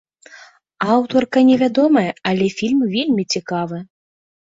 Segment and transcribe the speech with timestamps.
[0.93, 3.77] Аўтарка невядомая, але фільм вельмі цікавы.